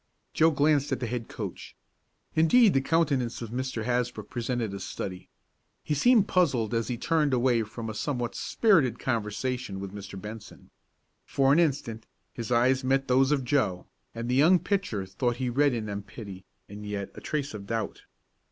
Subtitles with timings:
[0.33, 1.75] Joe glanced at the head coach.
[2.35, 3.83] Indeed the countenance of Mr.
[3.83, 5.29] Hasbrook presented a study.
[5.83, 10.19] He seemed puzzled as he turned away from a somewhat spirited conversation with Mr.
[10.19, 10.71] Benson.
[11.23, 13.85] For an instant his eyes met those of Joe,
[14.15, 17.67] and the young pitcher thought he read in them pity, and yet a trace of
[17.67, 18.05] doubt.